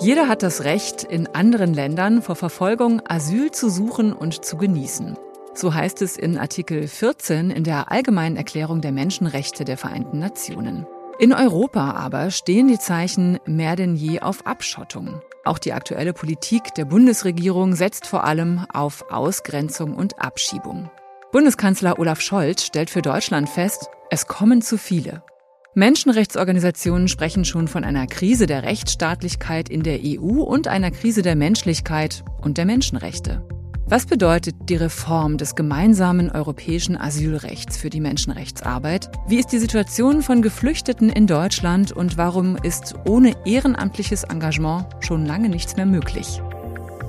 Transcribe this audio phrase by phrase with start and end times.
[0.00, 5.16] Jeder hat das Recht, in anderen Ländern vor Verfolgung Asyl zu suchen und zu genießen.
[5.54, 10.86] So heißt es in Artikel 14 in der Allgemeinen Erklärung der Menschenrechte der Vereinten Nationen.
[11.20, 15.22] In Europa aber stehen die Zeichen mehr denn je auf Abschottung.
[15.44, 20.90] Auch die aktuelle Politik der Bundesregierung setzt vor allem auf Ausgrenzung und Abschiebung.
[21.30, 25.22] Bundeskanzler Olaf Scholz stellt für Deutschland fest, es kommen zu viele.
[25.76, 31.34] Menschenrechtsorganisationen sprechen schon von einer Krise der Rechtsstaatlichkeit in der EU und einer Krise der
[31.34, 33.44] Menschlichkeit und der Menschenrechte.
[33.86, 39.10] Was bedeutet die Reform des gemeinsamen europäischen Asylrechts für die Menschenrechtsarbeit?
[39.26, 45.26] Wie ist die Situation von Geflüchteten in Deutschland und warum ist ohne ehrenamtliches Engagement schon
[45.26, 46.40] lange nichts mehr möglich?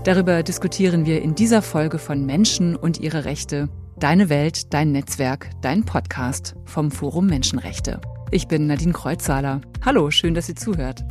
[0.05, 3.69] Darüber diskutieren wir in dieser Folge von Menschen und ihre Rechte.
[3.99, 8.01] Deine Welt, dein Netzwerk, dein Podcast vom Forum Menschenrechte.
[8.31, 9.61] Ich bin Nadine Kreuzhaler.
[9.83, 11.03] Hallo, schön, dass ihr zuhört.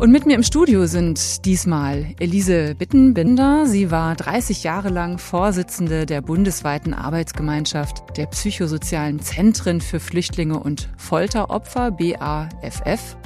[0.00, 3.66] Und mit mir im Studio sind diesmal Elise Bittenbinder.
[3.66, 10.88] Sie war 30 Jahre lang Vorsitzende der bundesweiten Arbeitsgemeinschaft der psychosozialen Zentren für Flüchtlinge und
[10.96, 13.16] Folteropfer, BAFF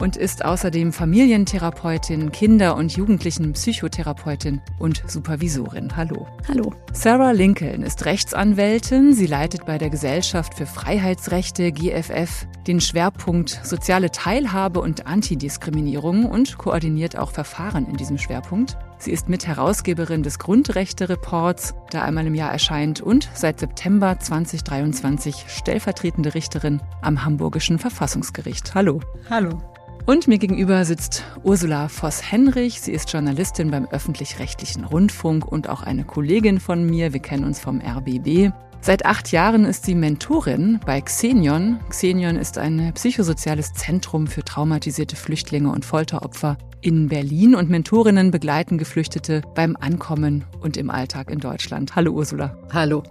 [0.00, 5.96] und ist außerdem Familientherapeutin, Kinder- und Jugendlichen-Psychotherapeutin und Supervisorin.
[5.96, 6.26] Hallo.
[6.48, 6.72] Hallo.
[6.92, 9.12] Sarah Lincoln ist Rechtsanwältin.
[9.12, 16.58] Sie leitet bei der Gesellschaft für Freiheitsrechte GFF den Schwerpunkt soziale Teilhabe und Antidiskriminierung und
[16.58, 18.76] koordiniert auch Verfahren in diesem Schwerpunkt.
[18.98, 26.34] Sie ist Mitherausgeberin des Grundrechte-Reports, der einmal im Jahr erscheint und seit September 2023 stellvertretende
[26.34, 28.74] Richterin am Hamburgischen Verfassungsgericht.
[28.74, 29.00] Hallo.
[29.28, 29.60] Hallo.
[30.06, 32.80] Und mir gegenüber sitzt Ursula Voss-Henrich.
[32.80, 37.12] Sie ist Journalistin beim öffentlich-rechtlichen Rundfunk und auch eine Kollegin von mir.
[37.12, 38.52] Wir kennen uns vom RBB.
[38.80, 41.80] Seit acht Jahren ist sie Mentorin bei Xenion.
[41.88, 48.78] Xenion ist ein psychosoziales Zentrum für traumatisierte Flüchtlinge und Folteropfer in Berlin und Mentorinnen begleiten
[48.78, 51.96] Geflüchtete beim Ankommen und im Alltag in Deutschland.
[51.96, 52.56] Hallo Ursula.
[52.72, 53.02] Hallo.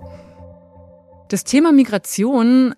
[1.28, 2.74] Das Thema Migration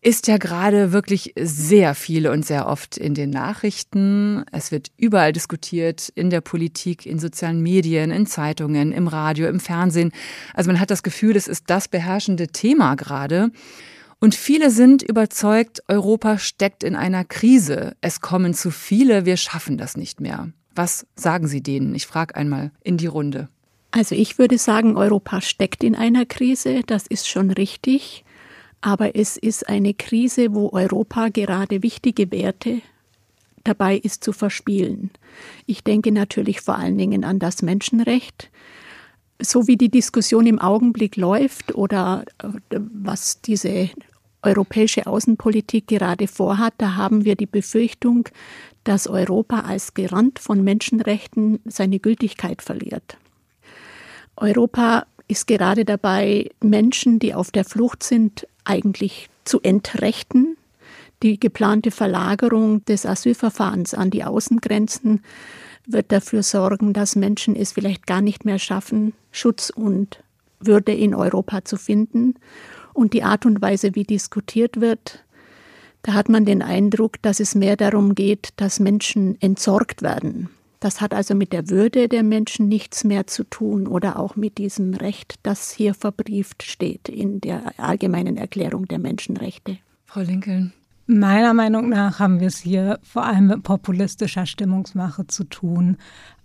[0.00, 4.44] ist ja gerade wirklich sehr viel und sehr oft in den Nachrichten.
[4.52, 9.58] Es wird überall diskutiert, in der Politik, in sozialen Medien, in Zeitungen, im Radio, im
[9.58, 10.12] Fernsehen.
[10.54, 13.50] Also man hat das Gefühl, es ist das beherrschende Thema gerade.
[14.20, 17.96] Und viele sind überzeugt, Europa steckt in einer Krise.
[18.00, 20.52] Es kommen zu viele, wir schaffen das nicht mehr.
[20.74, 21.94] Was sagen Sie denen?
[21.94, 23.48] Ich frage einmal in die Runde.
[23.90, 28.24] Also ich würde sagen, Europa steckt in einer Krise, das ist schon richtig.
[28.80, 32.80] Aber es ist eine Krise, wo Europa gerade wichtige Werte
[33.64, 35.10] dabei ist zu verspielen.
[35.66, 38.50] Ich denke natürlich vor allen Dingen an das Menschenrecht.
[39.40, 43.90] So wie die Diskussion im Augenblick läuft oder äh, was diese
[44.42, 48.28] europäische Außenpolitik gerade vorhat, da haben wir die Befürchtung,
[48.84, 53.18] dass Europa als Garant von Menschenrechten seine Gültigkeit verliert.
[54.36, 60.56] Europa ist gerade dabei, Menschen, die auf der Flucht sind, eigentlich zu entrechten.
[61.22, 65.22] Die geplante Verlagerung des Asylverfahrens an die Außengrenzen
[65.86, 70.22] wird dafür sorgen, dass Menschen es vielleicht gar nicht mehr schaffen, Schutz und
[70.60, 72.34] Würde in Europa zu finden.
[72.92, 75.24] Und die Art und Weise, wie diskutiert wird,
[76.02, 80.50] da hat man den Eindruck, dass es mehr darum geht, dass Menschen entsorgt werden.
[80.80, 84.58] Das hat also mit der Würde der Menschen nichts mehr zu tun oder auch mit
[84.58, 89.78] diesem Recht, das hier verbrieft steht in der allgemeinen Erklärung der Menschenrechte.
[90.06, 90.72] Frau Lincoln.
[91.10, 95.96] Meiner Meinung nach haben wir es hier vor allem mit populistischer Stimmungsmache zu tun.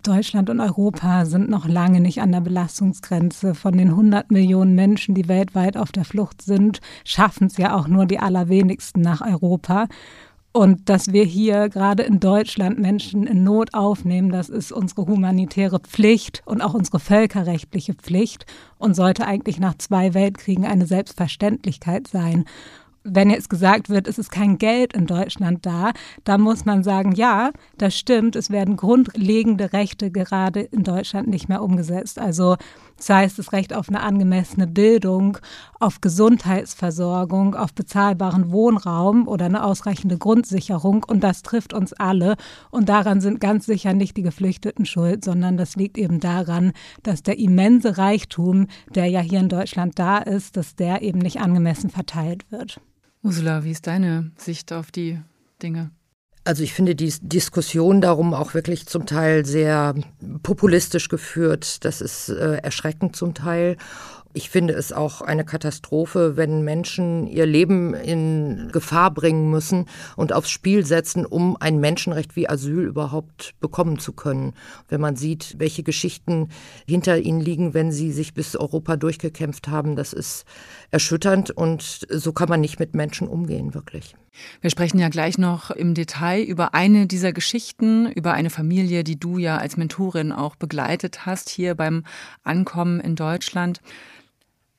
[0.02, 3.54] Deutschland und Europa sind noch lange nicht an der Belastungsgrenze.
[3.54, 7.88] Von den 100 Millionen Menschen, die weltweit auf der Flucht sind, schaffen es ja auch
[7.88, 9.86] nur die allerwenigsten nach Europa.
[10.56, 15.80] Und dass wir hier gerade in Deutschland Menschen in Not aufnehmen, das ist unsere humanitäre
[15.80, 18.46] Pflicht und auch unsere völkerrechtliche Pflicht
[18.78, 22.44] und sollte eigentlich nach zwei Weltkriegen eine Selbstverständlichkeit sein
[23.04, 25.92] wenn jetzt gesagt wird, es ist kein Geld in Deutschland da,
[26.24, 31.48] dann muss man sagen, ja, das stimmt, es werden grundlegende Rechte gerade in Deutschland nicht
[31.48, 32.18] mehr umgesetzt.
[32.18, 32.56] Also
[32.96, 35.38] sei es das Recht auf eine angemessene Bildung,
[35.80, 41.04] auf Gesundheitsversorgung, auf bezahlbaren Wohnraum oder eine ausreichende Grundsicherung.
[41.04, 42.36] Und das trifft uns alle.
[42.70, 47.22] Und daran sind ganz sicher nicht die Geflüchteten schuld, sondern das liegt eben daran, dass
[47.22, 51.90] der immense Reichtum, der ja hier in Deutschland da ist, dass der eben nicht angemessen
[51.90, 52.80] verteilt wird.
[53.22, 55.20] Ursula, wie ist deine Sicht auf die
[55.62, 55.90] Dinge?
[56.46, 59.94] Also ich finde die Diskussion darum auch wirklich zum Teil sehr
[60.42, 61.84] populistisch geführt.
[61.86, 63.78] Das ist äh, erschreckend zum Teil.
[64.36, 69.86] Ich finde es auch eine Katastrophe, wenn Menschen ihr Leben in Gefahr bringen müssen
[70.16, 74.52] und aufs Spiel setzen, um ein Menschenrecht wie Asyl überhaupt bekommen zu können.
[74.88, 76.48] Wenn man sieht, welche Geschichten
[76.86, 80.44] hinter ihnen liegen, wenn sie sich bis Europa durchgekämpft haben, das ist
[80.90, 84.14] erschütternd und so kann man nicht mit Menschen umgehen, wirklich.
[84.60, 89.18] Wir sprechen ja gleich noch im Detail über eine dieser Geschichten, über eine Familie, die
[89.18, 92.04] du ja als Mentorin auch begleitet hast hier beim
[92.42, 93.80] Ankommen in Deutschland.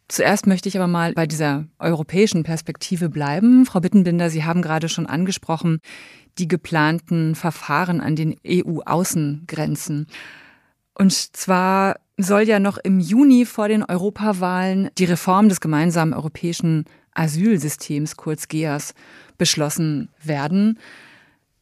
[0.07, 3.65] Zuerst möchte ich aber mal bei dieser europäischen Perspektive bleiben.
[3.65, 5.79] Frau Bittenbinder, Sie haben gerade schon angesprochen,
[6.37, 10.07] die geplanten Verfahren an den EU-Außengrenzen.
[10.93, 16.85] Und zwar soll ja noch im Juni vor den Europawahlen die Reform des gemeinsamen europäischen
[17.13, 18.93] Asylsystems, kurz GEAS,
[19.37, 20.79] beschlossen werden.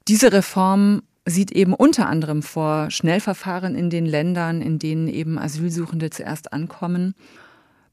[0.07, 6.09] Diese Reform sieht eben unter anderem vor Schnellverfahren in den Ländern, in denen eben Asylsuchende
[6.09, 7.15] zuerst ankommen,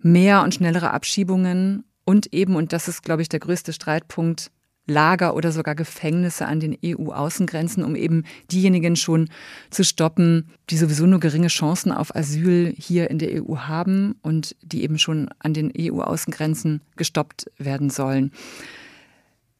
[0.01, 4.51] mehr und schnellere Abschiebungen und eben, und das ist, glaube ich, der größte Streitpunkt,
[4.87, 9.29] Lager oder sogar Gefängnisse an den EU-Außengrenzen, um eben diejenigen schon
[9.71, 14.57] zu stoppen, die sowieso nur geringe Chancen auf Asyl hier in der EU haben und
[14.63, 18.33] die eben schon an den EU-Außengrenzen gestoppt werden sollen.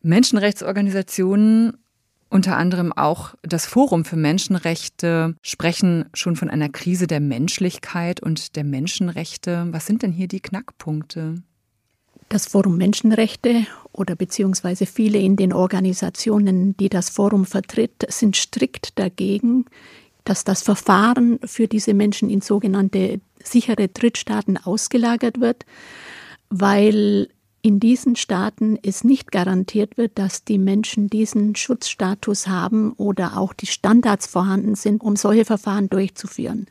[0.03, 1.77] Menschenrechtsorganisationen
[2.31, 8.55] unter anderem auch das Forum für Menschenrechte sprechen schon von einer Krise der Menschlichkeit und
[8.55, 9.67] der Menschenrechte.
[9.73, 11.43] Was sind denn hier die Knackpunkte?
[12.29, 18.97] Das Forum Menschenrechte oder beziehungsweise viele in den Organisationen, die das Forum vertritt, sind strikt
[19.01, 19.65] dagegen,
[20.23, 25.67] dass das Verfahren für diese Menschen in sogenannte sichere Drittstaaten ausgelagert wird,
[26.51, 27.29] weil
[27.63, 33.53] in diesen Staaten es nicht garantiert wird, dass die Menschen diesen Schutzstatus haben oder auch
[33.53, 36.67] die Standards vorhanden sind, um solche Verfahren durchzuführen.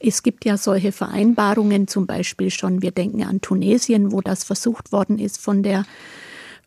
[0.00, 4.92] Es gibt ja solche Vereinbarungen, zum Beispiel schon, wir denken an Tunesien, wo das versucht
[4.92, 5.84] worden ist von der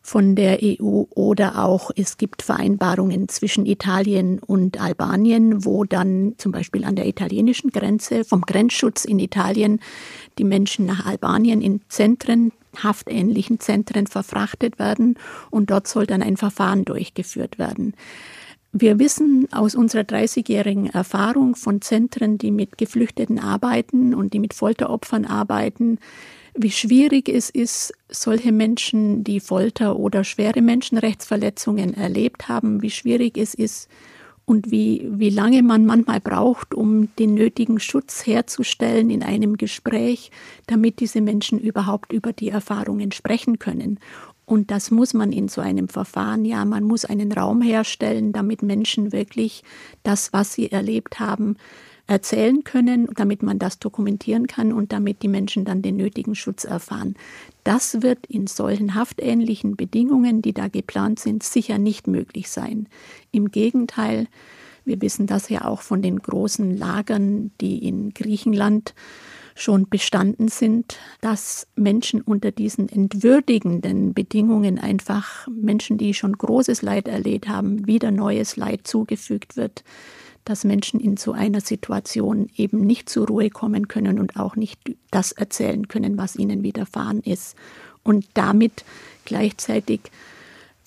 [0.00, 6.50] von der EU oder auch es gibt Vereinbarungen zwischen Italien und Albanien, wo dann zum
[6.50, 9.80] Beispiel an der italienischen Grenze vom Grenzschutz in Italien
[10.38, 12.52] die Menschen nach Albanien in Zentren
[12.82, 15.18] haftähnlichen Zentren verfrachtet werden
[15.50, 17.94] und dort soll dann ein Verfahren durchgeführt werden.
[18.72, 24.52] Wir wissen aus unserer 30-jährigen Erfahrung von Zentren, die mit Geflüchteten arbeiten und die mit
[24.52, 25.98] Folteropfern arbeiten,
[26.54, 33.38] wie schwierig es ist, solche Menschen, die Folter oder schwere Menschenrechtsverletzungen erlebt haben, wie schwierig
[33.38, 33.88] es ist,
[34.48, 40.30] und wie, wie lange man manchmal braucht, um den nötigen Schutz herzustellen in einem Gespräch,
[40.66, 44.00] damit diese Menschen überhaupt über die Erfahrungen sprechen können.
[44.46, 48.62] Und das muss man in so einem Verfahren, ja, man muss einen Raum herstellen, damit
[48.62, 49.64] Menschen wirklich
[50.02, 51.56] das, was sie erlebt haben,
[52.08, 56.64] erzählen können, damit man das dokumentieren kann und damit die Menschen dann den nötigen Schutz
[56.64, 57.14] erfahren.
[57.64, 62.88] Das wird in solchen haftähnlichen Bedingungen, die da geplant sind, sicher nicht möglich sein.
[63.30, 64.26] Im Gegenteil,
[64.86, 68.94] wir wissen das ja auch von den großen Lagern, die in Griechenland
[69.54, 77.06] schon bestanden sind, dass Menschen unter diesen entwürdigenden Bedingungen einfach Menschen, die schon großes Leid
[77.06, 79.84] erlebt haben, wieder neues Leid zugefügt wird
[80.48, 84.80] dass Menschen in so einer Situation eben nicht zur Ruhe kommen können und auch nicht
[85.10, 87.54] das erzählen können, was ihnen widerfahren ist.
[88.02, 88.84] Und damit
[89.26, 90.00] gleichzeitig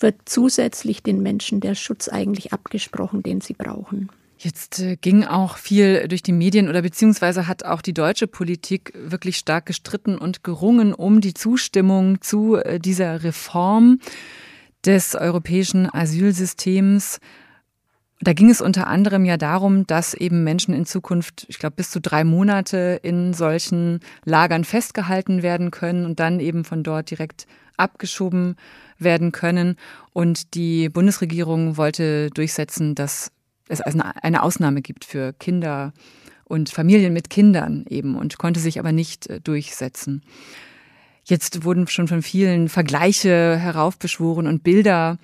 [0.00, 4.10] wird zusätzlich den Menschen der Schutz eigentlich abgesprochen, den sie brauchen.
[4.36, 8.92] Jetzt äh, ging auch viel durch die Medien oder beziehungsweise hat auch die deutsche Politik
[8.96, 14.00] wirklich stark gestritten und gerungen um die Zustimmung zu äh, dieser Reform
[14.84, 17.20] des europäischen Asylsystems.
[18.22, 21.90] Da ging es unter anderem ja darum, dass eben Menschen in Zukunft, ich glaube, bis
[21.90, 27.46] zu drei Monate in solchen Lagern festgehalten werden können und dann eben von dort direkt
[27.76, 28.54] abgeschoben
[28.96, 29.74] werden können.
[30.12, 33.32] Und die Bundesregierung wollte durchsetzen, dass
[33.68, 35.92] es eine Ausnahme gibt für Kinder
[36.44, 40.22] und Familien mit Kindern eben und konnte sich aber nicht äh, durchsetzen.
[41.24, 45.18] Jetzt wurden schon von vielen Vergleiche heraufbeschworen und Bilder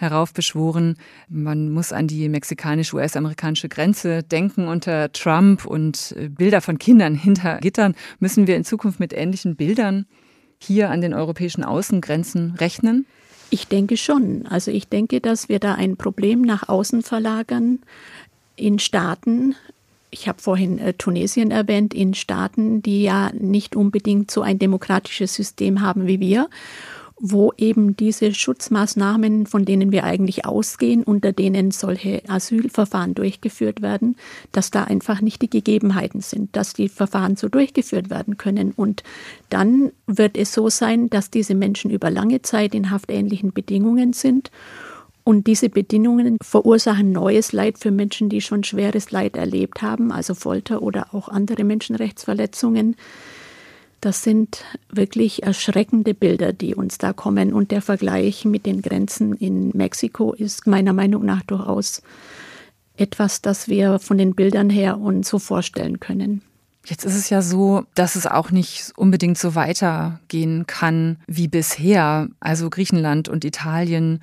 [0.00, 0.96] heraufbeschworen.
[1.28, 7.58] Man muss an die mexikanisch-US-amerikanische Grenze denken unter Trump und äh, Bilder von Kindern hinter
[7.58, 7.94] Gittern.
[8.18, 10.06] Müssen wir in Zukunft mit ähnlichen Bildern
[10.58, 13.06] hier an den europäischen Außengrenzen rechnen?
[13.50, 14.46] Ich denke schon.
[14.46, 17.80] Also ich denke, dass wir da ein Problem nach außen verlagern
[18.56, 19.54] in Staaten,
[20.10, 25.34] ich habe vorhin äh, Tunesien erwähnt, in Staaten, die ja nicht unbedingt so ein demokratisches
[25.34, 26.48] System haben wie wir
[27.20, 34.16] wo eben diese Schutzmaßnahmen, von denen wir eigentlich ausgehen, unter denen solche Asylverfahren durchgeführt werden,
[34.52, 38.72] dass da einfach nicht die Gegebenheiten sind, dass die Verfahren so durchgeführt werden können.
[38.72, 39.02] Und
[39.50, 44.50] dann wird es so sein, dass diese Menschen über lange Zeit in haftähnlichen Bedingungen sind.
[45.22, 50.34] Und diese Bedingungen verursachen neues Leid für Menschen, die schon schweres Leid erlebt haben, also
[50.34, 52.96] Folter oder auch andere Menschenrechtsverletzungen.
[54.00, 57.52] Das sind wirklich erschreckende Bilder, die uns da kommen.
[57.52, 62.02] Und der Vergleich mit den Grenzen in Mexiko ist meiner Meinung nach durchaus
[62.96, 66.42] etwas, das wir von den Bildern her uns so vorstellen können.
[66.86, 72.28] Jetzt ist es ja so, dass es auch nicht unbedingt so weitergehen kann wie bisher.
[72.40, 74.20] Also Griechenland und Italien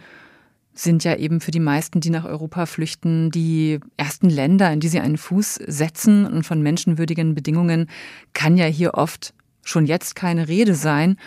[0.74, 4.88] sind ja eben für die meisten, die nach Europa flüchten, die ersten Länder, in die
[4.88, 6.25] sie einen Fuß setzen.
[6.25, 7.89] Und von menschenwürdigen Bedingungen
[8.34, 9.34] kann ja hier oft
[9.68, 11.18] schon jetzt keine Rede sein.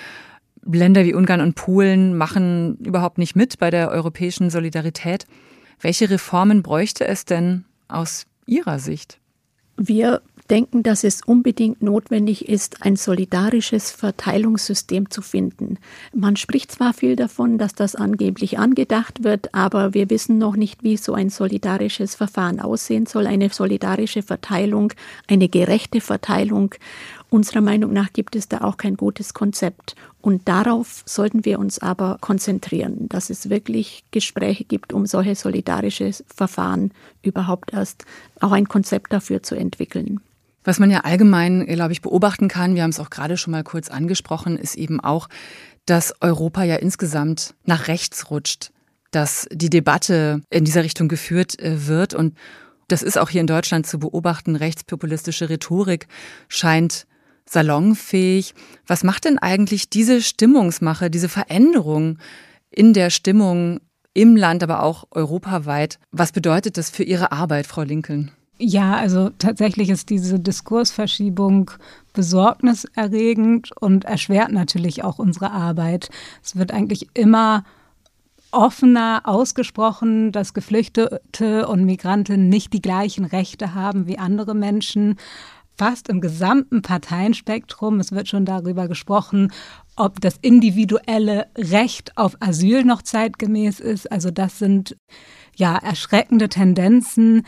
[0.64, 5.26] Länder wie Ungarn und Polen machen überhaupt nicht mit bei der europäischen Solidarität.
[5.80, 9.18] Welche Reformen bräuchte es denn aus Ihrer Sicht?
[9.76, 10.20] Wir
[10.50, 15.78] denken, dass es unbedingt notwendig ist, ein solidarisches Verteilungssystem zu finden.
[16.12, 20.82] Man spricht zwar viel davon, dass das angeblich angedacht wird, aber wir wissen noch nicht,
[20.82, 23.26] wie so ein solidarisches Verfahren aussehen soll.
[23.26, 24.92] Eine solidarische Verteilung,
[25.28, 26.74] eine gerechte Verteilung.
[27.30, 29.94] Unserer Meinung nach gibt es da auch kein gutes Konzept.
[30.20, 36.10] Und darauf sollten wir uns aber konzentrieren, dass es wirklich Gespräche gibt, um solche solidarische
[36.26, 36.90] Verfahren
[37.22, 38.04] überhaupt erst
[38.40, 40.20] auch ein Konzept dafür zu entwickeln.
[40.64, 43.64] Was man ja allgemein, glaube ich, beobachten kann, wir haben es auch gerade schon mal
[43.64, 45.28] kurz angesprochen, ist eben auch,
[45.86, 48.72] dass Europa ja insgesamt nach rechts rutscht,
[49.12, 52.36] dass die Debatte in dieser Richtung geführt äh, wird und
[52.88, 54.56] das ist auch hier in Deutschland zu beobachten.
[54.56, 56.08] Rechtspopulistische Rhetorik
[56.48, 57.06] scheint
[57.50, 58.54] salonfähig.
[58.86, 62.18] Was macht denn eigentlich diese Stimmungsmache, diese Veränderung
[62.70, 63.80] in der Stimmung
[64.14, 65.98] im Land, aber auch europaweit?
[66.12, 68.30] Was bedeutet das für Ihre Arbeit, Frau Lincoln?
[68.58, 71.70] Ja, also tatsächlich ist diese Diskursverschiebung
[72.12, 76.10] besorgniserregend und erschwert natürlich auch unsere Arbeit.
[76.42, 77.64] Es wird eigentlich immer
[78.52, 85.16] offener ausgesprochen, dass Geflüchtete und Migranten nicht die gleichen Rechte haben wie andere Menschen
[85.80, 88.00] fast im gesamten Parteienspektrum.
[88.00, 89.50] Es wird schon darüber gesprochen,
[89.96, 94.12] ob das individuelle Recht auf Asyl noch zeitgemäß ist.
[94.12, 94.94] Also das sind
[95.56, 97.46] ja erschreckende Tendenzen,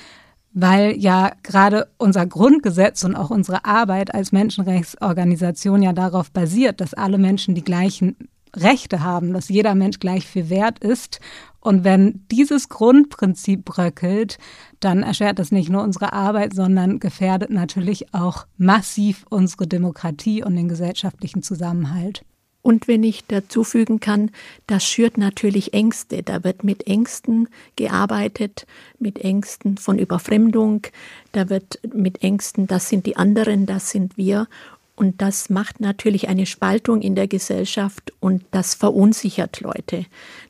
[0.55, 6.95] weil ja gerade unser Grundgesetz und auch unsere Arbeit als Menschenrechtsorganisation ja darauf basiert, dass
[6.95, 8.17] alle Menschen die gleichen
[8.55, 11.21] Rechte haben, dass jeder Mensch gleich viel wert ist.
[11.61, 14.39] Und wenn dieses Grundprinzip bröckelt,
[14.81, 20.57] dann erschwert das nicht nur unsere Arbeit, sondern gefährdet natürlich auch massiv unsere Demokratie und
[20.57, 22.25] den gesellschaftlichen Zusammenhalt.
[22.63, 24.31] Und wenn ich dazu fügen kann,
[24.69, 26.23] das schürt natürlich Ängste.
[26.23, 28.67] Da wird mit Ängsten gearbeitet,
[29.01, 30.87] mit Ängsten von Überfremdung,
[31.33, 34.47] da wird mit Ängsten, das sind die anderen, das sind wir.
[34.95, 40.05] Und das macht natürlich eine Spaltung in der Gesellschaft und das verunsichert Leute.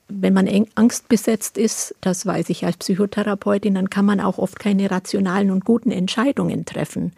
[0.09, 4.91] Wenn man angstbesetzt ist, das weiß ich als Psychotherapeutin, dann kann man auch oft keine
[4.91, 7.13] rationalen und guten Entscheidungen treffen.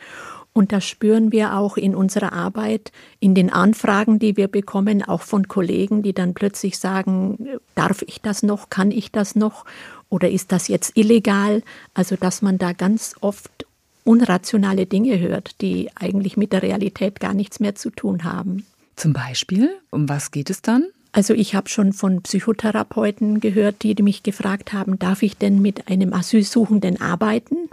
[0.52, 5.22] Und das spüren wir auch in unserer Arbeit, in den Anfragen, die wir bekommen, auch
[5.22, 9.64] von Kollegen, die dann plötzlich sagen, darf ich das noch, kann ich das noch
[10.08, 11.62] oder ist das jetzt illegal?
[11.92, 13.66] Also dass man da ganz oft
[14.04, 18.64] unrationale Dinge hört, die eigentlich mit der Realität gar nichts mehr zu tun haben.
[18.96, 20.86] Zum Beispiel, um was geht es dann?
[21.12, 25.88] Also ich habe schon von Psychotherapeuten gehört, die mich gefragt haben, darf ich denn mit
[25.88, 27.70] einem Asylsuchenden arbeiten?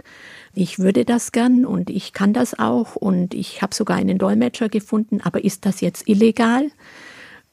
[0.54, 4.68] Ich würde das gern und ich kann das auch und ich habe sogar einen Dolmetscher
[4.68, 6.70] gefunden, aber ist das jetzt illegal?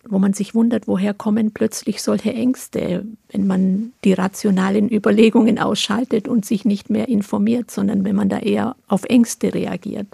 [0.08, 6.28] Wo man sich wundert, woher kommen plötzlich solche Ängste, wenn man die rationalen Überlegungen ausschaltet
[6.28, 10.08] und sich nicht mehr informiert, sondern wenn man da eher auf Ängste reagiert.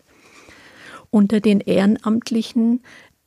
[1.12, 2.82] Unter den Ehrenamtlichen,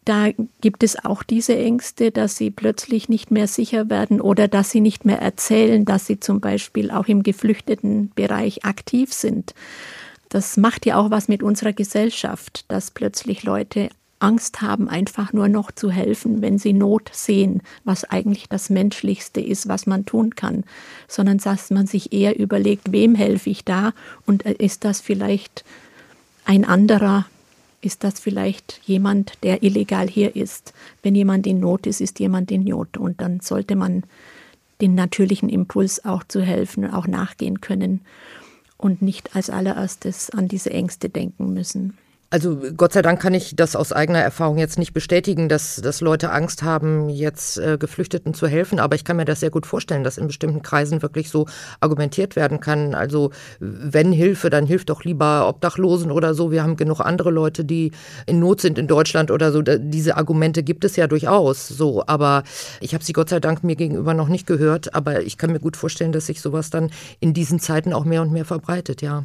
[0.05, 4.71] da gibt es auch diese Ängste, dass sie plötzlich nicht mehr sicher werden oder dass
[4.71, 9.55] sie nicht mehr erzählen, dass sie zum Beispiel auch im geflüchteten Bereich aktiv sind.
[10.29, 15.49] Das macht ja auch was mit unserer Gesellschaft, dass plötzlich Leute Angst haben, einfach nur
[15.49, 20.35] noch zu helfen, wenn sie Not sehen, was eigentlich das Menschlichste ist, was man tun
[20.35, 20.65] kann,
[21.07, 23.93] sondern dass man sich eher überlegt, wem helfe ich da
[24.27, 25.65] und äh, ist das vielleicht
[26.45, 27.27] ein anderer,
[27.81, 30.73] ist das vielleicht jemand, der illegal hier ist.
[31.03, 34.03] Wenn jemand in Not ist, ist jemand in Not und dann sollte man
[34.81, 38.01] den natürlichen Impuls auch zu helfen, auch nachgehen können
[38.77, 41.99] und nicht als allererstes an diese Ängste denken müssen.
[42.31, 46.03] Also Gott sei Dank kann ich das aus eigener Erfahrung jetzt nicht bestätigen, dass, dass
[46.03, 48.81] Leute Angst haben, jetzt äh, Geflüchteten zu helfen.
[48.81, 51.47] Aber ich kann mir das sehr gut vorstellen, dass in bestimmten Kreisen wirklich so
[51.81, 52.95] argumentiert werden kann.
[52.95, 53.31] Also
[53.61, 56.51] wenn Hilfe, dann hilft doch lieber Obdachlosen oder so.
[56.51, 57.93] Wir haben genug andere Leute, die
[58.27, 59.63] in Not sind in Deutschland oder so.
[59.63, 62.05] Diese Argumente gibt es ja durchaus so.
[62.07, 62.43] Aber
[62.83, 64.95] ich habe sie Gott sei Dank mir gegenüber noch nicht gehört.
[64.95, 68.21] Aber ich kann mir gut vorstellen, dass sich sowas dann in diesen Zeiten auch mehr
[68.21, 69.25] und mehr verbreitet, ja.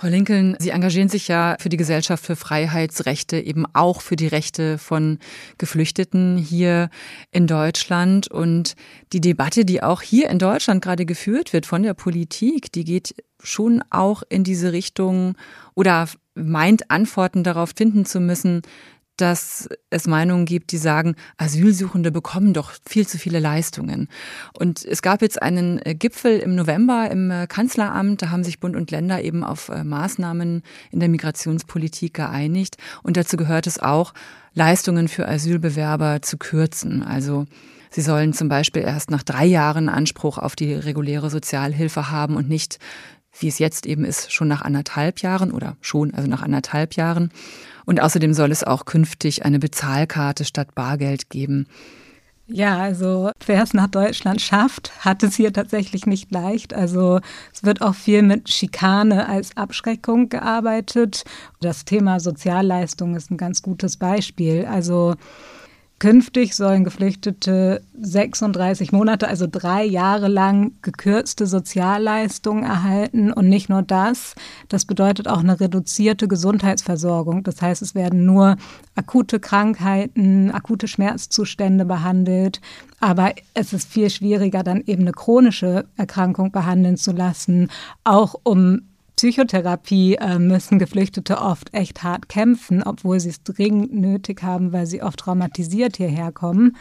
[0.00, 4.28] Frau Lincoln, Sie engagieren sich ja für die Gesellschaft für Freiheitsrechte, eben auch für die
[4.28, 5.18] Rechte von
[5.58, 6.88] Geflüchteten hier
[7.32, 8.26] in Deutschland.
[8.30, 8.76] Und
[9.12, 13.14] die Debatte, die auch hier in Deutschland gerade geführt wird von der Politik, die geht
[13.42, 15.36] schon auch in diese Richtung
[15.74, 18.62] oder meint Antworten darauf finden zu müssen,
[19.20, 24.08] dass es Meinungen gibt, die sagen, Asylsuchende bekommen doch viel zu viele Leistungen.
[24.52, 28.60] Und es gab jetzt einen äh, Gipfel im November im äh, Kanzleramt, da haben sich
[28.60, 32.76] Bund und Länder eben auf äh, Maßnahmen in der Migrationspolitik geeinigt.
[33.02, 34.14] Und dazu gehört es auch,
[34.54, 37.02] Leistungen für Asylbewerber zu kürzen.
[37.02, 37.46] Also
[37.90, 42.48] Sie sollen zum Beispiel erst nach drei Jahren Anspruch auf die reguläre Sozialhilfe haben und
[42.48, 42.78] nicht,
[43.38, 47.32] wie es jetzt eben ist, schon nach anderthalb Jahren oder schon, also nach anderthalb Jahren.
[47.90, 51.66] Und außerdem soll es auch künftig eine Bezahlkarte statt Bargeld geben.
[52.46, 56.72] Ja, also wer es nach Deutschland schafft, hat es hier tatsächlich nicht leicht.
[56.72, 57.18] Also
[57.52, 61.24] es wird auch viel mit Schikane als Abschreckung gearbeitet.
[61.60, 64.66] Das Thema Sozialleistung ist ein ganz gutes Beispiel.
[64.66, 65.16] Also
[66.00, 73.30] Künftig sollen Geflüchtete 36 Monate, also drei Jahre lang gekürzte Sozialleistungen erhalten.
[73.30, 74.34] Und nicht nur das,
[74.70, 77.42] das bedeutet auch eine reduzierte Gesundheitsversorgung.
[77.42, 78.56] Das heißt, es werden nur
[78.94, 82.62] akute Krankheiten, akute Schmerzzustände behandelt.
[83.00, 87.68] Aber es ist viel schwieriger, dann eben eine chronische Erkrankung behandeln zu lassen,
[88.04, 88.89] auch um
[89.20, 94.86] Psychotherapie äh, müssen Geflüchtete oft echt hart kämpfen, obwohl sie es dringend nötig haben, weil
[94.86, 96.74] sie oft traumatisiert hierher kommen.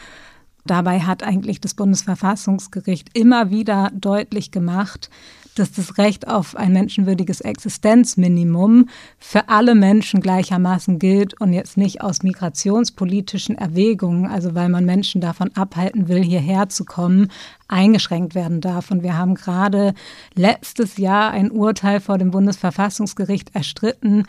[0.64, 5.10] Dabei hat eigentlich das Bundesverfassungsgericht immer wieder deutlich gemacht,
[5.56, 12.00] dass das Recht auf ein menschenwürdiges Existenzminimum für alle Menschen gleichermaßen gilt und jetzt nicht
[12.00, 17.30] aus migrationspolitischen Erwägungen, also weil man Menschen davon abhalten will, hierher zu kommen,
[17.70, 18.92] eingeschränkt werden darf.
[18.92, 19.94] Und wir haben gerade
[20.36, 24.26] letztes Jahr ein Urteil vor dem Bundesverfassungsgericht erstritten,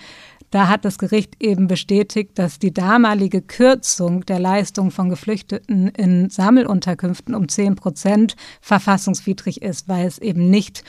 [0.51, 6.29] da hat das Gericht eben bestätigt, dass die damalige Kürzung der Leistung von Geflüchteten in
[6.29, 10.83] Sammelunterkünften um 10 Prozent verfassungswidrig ist, weil es eben nicht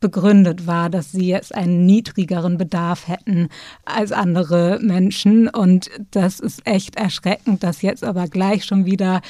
[0.00, 3.48] begründet war, dass sie jetzt einen niedrigeren Bedarf hätten
[3.86, 5.48] als andere Menschen.
[5.48, 9.22] Und das ist echt erschreckend, dass jetzt aber gleich schon wieder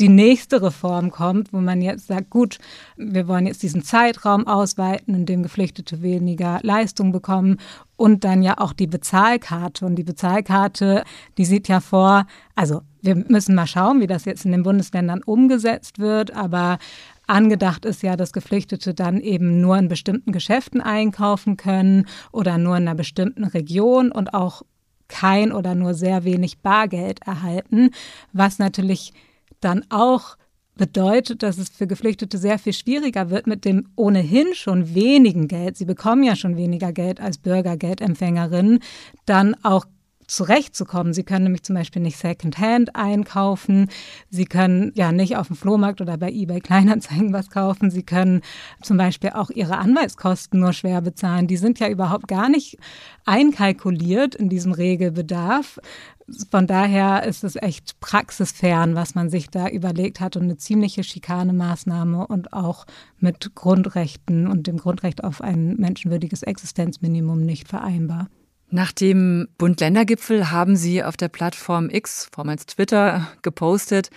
[0.00, 2.58] die nächste Reform kommt, wo man jetzt sagt, gut,
[2.96, 7.58] wir wollen jetzt diesen Zeitraum ausweiten, in dem Geflüchtete weniger Leistung bekommen
[7.96, 9.84] und dann ja auch die Bezahlkarte.
[9.84, 11.04] Und die Bezahlkarte,
[11.36, 15.22] die sieht ja vor, also wir müssen mal schauen, wie das jetzt in den Bundesländern
[15.22, 16.78] umgesetzt wird, aber
[17.26, 22.76] Angedacht ist ja, dass Geflüchtete dann eben nur in bestimmten Geschäften einkaufen können oder nur
[22.76, 24.62] in einer bestimmten Region und auch
[25.08, 27.90] kein oder nur sehr wenig Bargeld erhalten,
[28.32, 29.12] was natürlich
[29.60, 30.36] dann auch
[30.76, 35.76] bedeutet, dass es für Geflüchtete sehr viel schwieriger wird mit dem ohnehin schon wenigen Geld,
[35.76, 38.80] sie bekommen ja schon weniger Geld als Bürgergeldempfängerinnen,
[39.26, 39.84] dann auch
[40.28, 41.12] zurechtzukommen.
[41.12, 43.88] Sie können nämlich zum Beispiel nicht Secondhand einkaufen.
[44.30, 47.90] Sie können ja nicht auf dem Flohmarkt oder bei eBay Kleinanzeigen was kaufen.
[47.90, 48.42] Sie können
[48.82, 51.48] zum Beispiel auch ihre Anwaltskosten nur schwer bezahlen.
[51.48, 52.78] Die sind ja überhaupt gar nicht
[53.24, 55.80] einkalkuliert in diesem Regelbedarf.
[56.50, 61.02] Von daher ist es echt praxisfern, was man sich da überlegt hat und eine ziemliche
[61.02, 62.84] Schikanemaßnahme und auch
[63.18, 68.28] mit Grundrechten und dem Grundrecht auf ein menschenwürdiges Existenzminimum nicht vereinbar.
[68.70, 74.10] Nach dem Bund-Länder-Gipfel haben Sie auf der Plattform X, vormals Twitter, gepostet,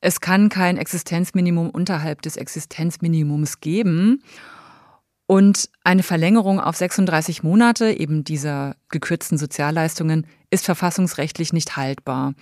[0.00, 4.22] es kann kein Existenzminimum unterhalb des Existenzminimums geben.
[5.26, 12.34] Und eine Verlängerung auf 36 Monate eben dieser gekürzten Sozialleistungen ist verfassungsrechtlich nicht haltbar.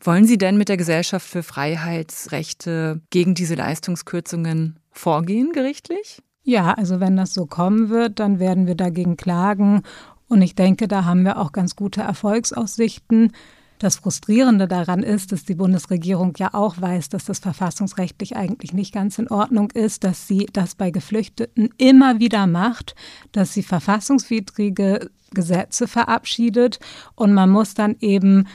[0.00, 6.22] Wollen Sie denn mit der Gesellschaft für Freiheitsrechte gegen diese Leistungskürzungen vorgehen gerichtlich?
[6.42, 9.82] Ja, also wenn das so kommen wird, dann werden wir dagegen klagen
[10.28, 13.32] und ich denke, da haben wir auch ganz gute Erfolgsaussichten.
[13.78, 18.92] Das Frustrierende daran ist, dass die Bundesregierung ja auch weiß, dass das verfassungsrechtlich eigentlich nicht
[18.92, 22.96] ganz in Ordnung ist, dass sie das bei Geflüchteten immer wieder macht,
[23.30, 26.80] dass sie verfassungswidrige Gesetze verabschiedet
[27.14, 28.48] und man muss dann eben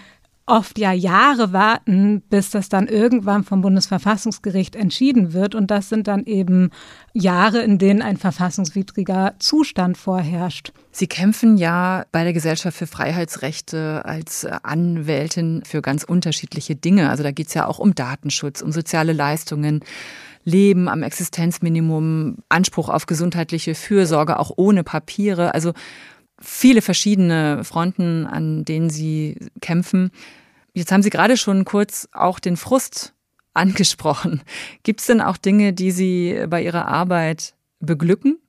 [0.45, 5.55] oft ja Jahre warten, bis das dann irgendwann vom Bundesverfassungsgericht entschieden wird.
[5.55, 6.71] Und das sind dann eben
[7.13, 10.73] Jahre, in denen ein verfassungswidriger Zustand vorherrscht.
[10.91, 17.09] Sie kämpfen ja bei der Gesellschaft für Freiheitsrechte als Anwältin für ganz unterschiedliche Dinge.
[17.09, 19.81] Also da geht es ja auch um Datenschutz, um soziale Leistungen.
[20.45, 25.53] Leben am Existenzminimum, Anspruch auf gesundheitliche Fürsorge, auch ohne Papiere.
[25.53, 25.71] Also
[26.43, 30.11] viele verschiedene Fronten, an denen Sie kämpfen.
[30.73, 33.13] Jetzt haben Sie gerade schon kurz auch den Frust
[33.53, 34.41] angesprochen.
[34.83, 38.39] Gibt es denn auch Dinge, die Sie bei Ihrer Arbeit beglücken?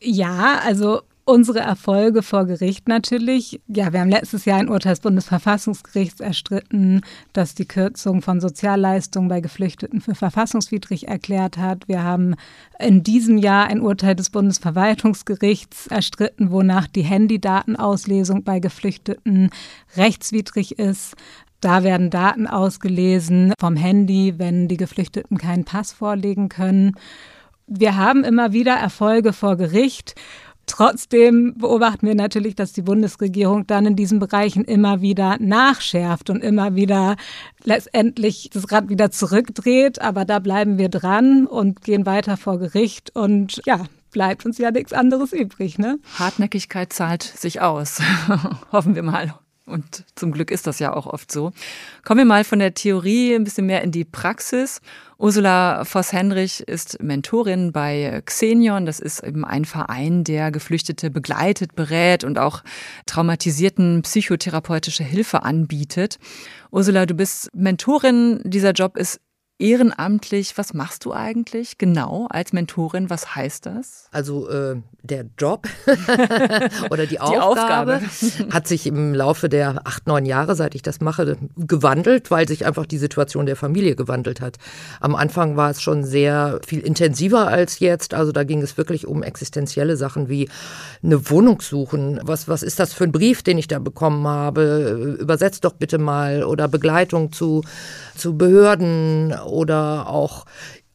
[0.00, 3.60] Ja, also unsere Erfolge vor Gericht natürlich.
[3.68, 9.28] Ja, wir haben letztes Jahr ein Urteil des Bundesverfassungsgerichts erstritten, das die Kürzung von Sozialleistungen
[9.28, 11.86] bei Geflüchteten für verfassungswidrig erklärt hat.
[11.86, 12.34] Wir haben
[12.78, 19.50] in diesem Jahr ein Urteil des Bundesverwaltungsgerichts erstritten, wonach die Handydatenauslesung bei Geflüchteten
[19.96, 21.14] rechtswidrig ist.
[21.60, 26.94] Da werden Daten ausgelesen vom Handy, wenn die Geflüchteten keinen Pass vorlegen können.
[27.72, 30.16] Wir haben immer wieder Erfolge vor Gericht
[30.70, 36.44] Trotzdem beobachten wir natürlich, dass die Bundesregierung dann in diesen Bereichen immer wieder nachschärft und
[36.44, 37.16] immer wieder
[37.64, 40.00] letztendlich das Rad wieder zurückdreht.
[40.00, 43.80] Aber da bleiben wir dran und gehen weiter vor Gericht und ja,
[44.12, 45.76] bleibt uns ja nichts anderes übrig.
[45.76, 45.98] Ne?
[46.20, 48.00] Hartnäckigkeit zahlt sich aus.
[48.72, 49.34] Hoffen wir mal.
[49.70, 51.52] Und zum Glück ist das ja auch oft so.
[52.04, 54.80] Kommen wir mal von der Theorie ein bisschen mehr in die Praxis.
[55.18, 58.86] Ursula Voss-Henrich ist Mentorin bei Xenion.
[58.86, 62.62] Das ist eben ein Verein, der Geflüchtete begleitet, berät und auch
[63.06, 66.18] traumatisierten psychotherapeutische Hilfe anbietet.
[66.70, 68.40] Ursula, du bist Mentorin.
[68.44, 69.20] Dieser Job ist
[69.60, 70.56] ehrenamtlich.
[70.56, 73.10] Was machst du eigentlich genau als Mentorin?
[73.10, 74.08] Was heißt das?
[74.10, 75.68] Also äh, der Job
[76.90, 78.00] oder die, die Aufgabe, Aufgabe,
[78.52, 82.66] hat sich im Laufe der acht, neun Jahre, seit ich das mache, gewandelt, weil sich
[82.66, 84.56] einfach die Situation der Familie gewandelt hat.
[85.00, 88.14] Am Anfang war es schon sehr viel intensiver als jetzt.
[88.14, 90.48] Also da ging es wirklich um existenzielle Sachen wie
[91.02, 92.20] eine Wohnung suchen.
[92.22, 95.16] Was, was ist das für ein Brief, den ich da bekommen habe?
[95.20, 97.62] Übersetzt doch bitte mal oder Begleitung zu,
[98.16, 100.46] zu Behörden oder auch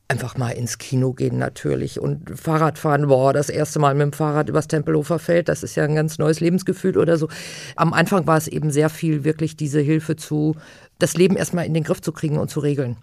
[0.07, 4.49] einfach mal ins Kino gehen natürlich und Fahrradfahren, boah, das erste Mal mit dem Fahrrad
[4.49, 7.27] übers Tempelhofer Feld, das ist ja ein ganz neues Lebensgefühl oder so.
[7.75, 10.55] Am Anfang war es eben sehr viel wirklich diese Hilfe zu,
[10.99, 12.97] das Leben erstmal in den Griff zu kriegen und zu regeln.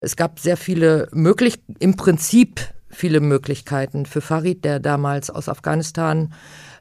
[0.00, 6.32] Es gab sehr viele möglich, im Prinzip viele Möglichkeiten für Farid, der damals aus Afghanistan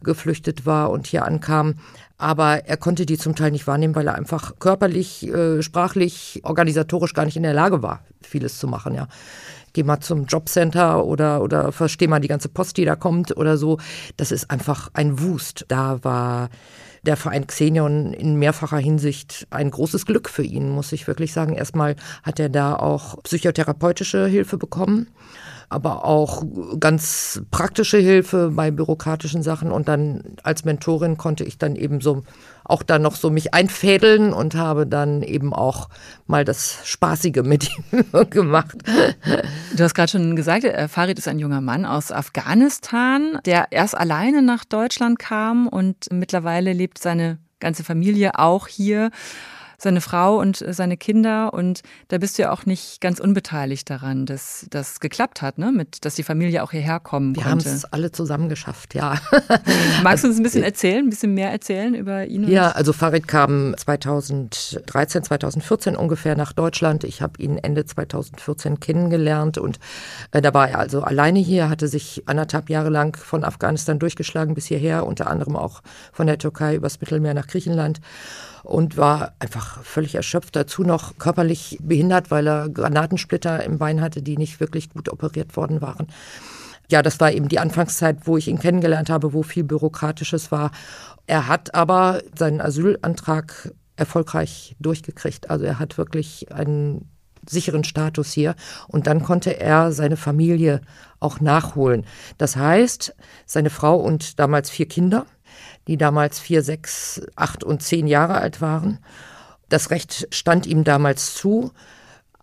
[0.04, 1.76] geflüchtet war und hier ankam.
[2.24, 7.14] Aber er konnte die zum Teil nicht wahrnehmen, weil er einfach körperlich, äh, sprachlich, organisatorisch
[7.14, 9.10] gar nicht in der Lage war, vieles zu machen, ja
[9.74, 13.58] geh mal zum Jobcenter oder, oder versteh mal die ganze Post, die da kommt oder
[13.58, 13.80] so.
[14.18, 15.66] Das ist einfach ein Wust.
[15.68, 16.50] Da war
[17.02, 21.56] der Verein Xenion in mehrfacher Hinsicht ein großes Glück für ihn, muss ich wirklich sagen.
[21.56, 25.08] Erstmal hat er da auch psychotherapeutische Hilfe bekommen
[25.74, 26.44] aber auch
[26.80, 29.72] ganz praktische Hilfe bei bürokratischen Sachen.
[29.72, 32.24] Und dann als Mentorin konnte ich dann eben so
[32.64, 35.90] auch dann noch so mich einfädeln und habe dann eben auch
[36.28, 38.78] mal das Spaßige mit ihm gemacht.
[39.76, 43.98] Du hast gerade schon gesagt, äh, Farid ist ein junger Mann aus Afghanistan, der erst
[43.98, 49.10] alleine nach Deutschland kam und mittlerweile lebt seine ganze Familie auch hier
[49.78, 51.54] seine Frau und äh, seine Kinder.
[51.54, 55.72] Und da bist du ja auch nicht ganz unbeteiligt daran, dass das geklappt hat, ne?
[55.72, 57.66] Mit, dass die Familie auch hierher kommen Wir konnte.
[57.66, 59.20] Wir haben es alle zusammen geschafft, ja.
[60.04, 62.48] Magst du uns ein bisschen erzählen, ein bisschen mehr erzählen über ihn?
[62.48, 67.04] ja, also Farid kam 2013, 2014 ungefähr nach Deutschland.
[67.04, 69.80] Ich habe ihn Ende 2014 kennengelernt und
[70.32, 74.54] äh, da war er also alleine hier, hatte sich anderthalb Jahre lang von Afghanistan durchgeschlagen
[74.54, 75.82] bis hierher, unter anderem auch
[76.12, 78.02] von der Türkei übers Mittelmeer nach Griechenland
[78.63, 80.56] und war einfach völlig erschöpft.
[80.56, 85.56] Dazu noch körperlich behindert, weil er Granatensplitter im Bein hatte, die nicht wirklich gut operiert
[85.56, 86.08] worden waren.
[86.89, 90.71] Ja, das war eben die Anfangszeit, wo ich ihn kennengelernt habe, wo viel Bürokratisches war.
[91.28, 95.49] Er hat aber seinen Asylantrag erfolgreich durchgekriegt.
[95.49, 97.10] Also er hat wirklich einen
[97.47, 98.56] sicheren Status hier.
[98.88, 100.82] Und dann konnte er seine Familie
[101.19, 102.06] auch nachholen.
[102.38, 105.26] Das heißt, seine Frau und damals vier Kinder
[105.88, 109.00] die damals vier, sechs, acht und zehn Jahre alt waren.
[109.70, 111.72] Das Recht stand ihm damals zu,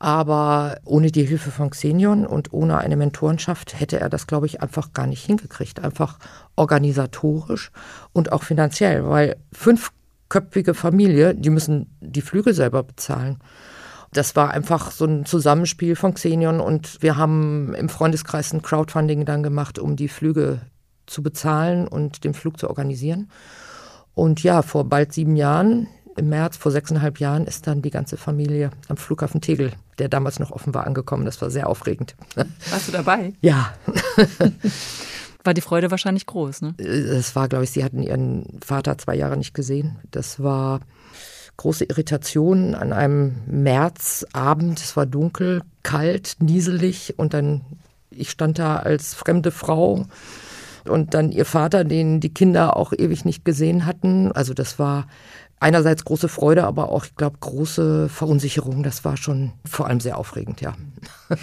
[0.01, 4.63] aber ohne die Hilfe von Xenion und ohne eine Mentorenschaft hätte er das, glaube ich,
[4.63, 5.79] einfach gar nicht hingekriegt.
[5.79, 6.19] Einfach
[6.57, 7.71] organisatorisch
[8.15, 13.41] und auch finanziell, weil fünfköpfige Familie, die müssen die Flüge selber bezahlen.
[14.13, 19.27] Das war einfach so ein Zusammenspiel von Xenion und wir haben im Freundeskreis ein Crowdfunding
[19.27, 20.63] dann gemacht, um die Flüge
[21.11, 23.31] zu bezahlen und den Flug zu organisieren.
[24.15, 28.17] Und ja, vor bald sieben Jahren im März vor sechseinhalb Jahren ist dann die ganze
[28.17, 31.25] Familie am Flughafen Tegel, der damals noch offen war, angekommen.
[31.25, 32.15] Das war sehr aufregend.
[32.71, 33.33] Warst du dabei?
[33.41, 33.75] Ja.
[35.43, 36.75] War die Freude wahrscheinlich groß, ne?
[36.77, 39.97] Es war, glaube ich, sie hatten ihren Vater zwei Jahre nicht gesehen.
[40.11, 40.81] Das war
[41.57, 44.81] große Irritation an einem Märzabend.
[44.81, 47.63] Es war dunkel, kalt, nieselig und dann,
[48.11, 50.05] ich stand da als fremde Frau
[50.91, 54.33] und dann ihr Vater, den die Kinder auch ewig nicht gesehen hatten.
[54.33, 55.07] Also das war
[55.61, 58.83] einerseits große Freude, aber auch, ich glaube, große Verunsicherung.
[58.83, 60.75] Das war schon vor allem sehr aufregend, ja.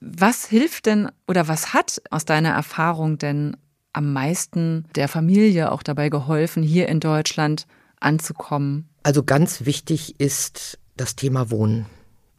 [0.00, 3.56] was hilft denn oder was hat aus deiner Erfahrung denn
[3.92, 7.66] am meisten der Familie auch dabei geholfen, hier in Deutschland
[8.00, 8.88] anzukommen?
[9.02, 11.86] Also ganz wichtig ist das Thema Wohnen.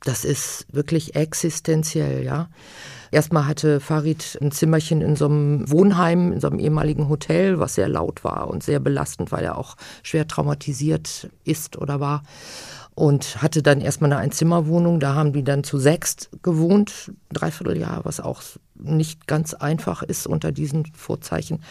[0.04, 2.50] Das ist wirklich existenziell, ja.
[3.12, 7.76] Erstmal hatte Farid ein Zimmerchen in so einem Wohnheim, in so einem ehemaligen Hotel, was
[7.76, 12.24] sehr laut war und sehr belastend, weil er auch schwer traumatisiert ist oder war.
[12.94, 15.00] Und hatte dann erstmal eine Einzimmerwohnung.
[15.00, 18.42] Da haben die dann zu sechst gewohnt, dreiviertel Jahr, was auch
[18.76, 21.62] nicht ganz einfach ist unter diesen Vorzeichen